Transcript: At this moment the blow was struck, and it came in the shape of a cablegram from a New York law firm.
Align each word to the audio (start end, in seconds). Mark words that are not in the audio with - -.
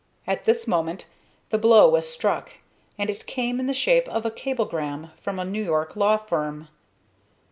At 0.25 0.45
this 0.45 0.67
moment 0.67 1.05
the 1.51 1.59
blow 1.59 1.87
was 1.89 2.09
struck, 2.11 2.53
and 2.97 3.07
it 3.07 3.27
came 3.27 3.59
in 3.59 3.67
the 3.67 3.71
shape 3.71 4.07
of 4.09 4.25
a 4.25 4.31
cablegram 4.31 5.11
from 5.15 5.37
a 5.37 5.45
New 5.45 5.63
York 5.63 5.95
law 5.95 6.17
firm. 6.17 6.69